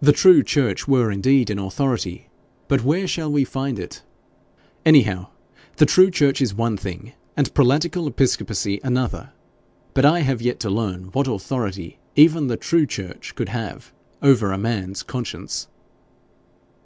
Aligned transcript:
'The 0.00 0.12
true 0.12 0.40
church 0.40 0.86
were 0.86 1.10
indeed 1.10 1.50
an 1.50 1.58
authority, 1.58 2.28
but 2.68 2.84
where 2.84 3.08
shall 3.08 3.28
we 3.28 3.42
find 3.42 3.76
it? 3.76 4.04
Anyhow, 4.86 5.30
the 5.78 5.84
true 5.84 6.12
church 6.12 6.40
is 6.40 6.54
one 6.54 6.76
thing, 6.76 7.14
and 7.36 7.52
prelatical 7.52 8.06
episcopacy 8.06 8.78
another. 8.84 9.32
But 9.94 10.04
I 10.04 10.20
have 10.20 10.40
yet 10.40 10.60
to 10.60 10.70
learn 10.70 11.06
what 11.06 11.26
authority 11.26 11.98
even 12.14 12.46
the 12.46 12.56
true 12.56 12.86
church 12.86 13.34
could 13.34 13.48
have 13.48 13.92
over 14.22 14.52
a 14.52 14.58
man's 14.58 15.02
conscience.' 15.02 15.66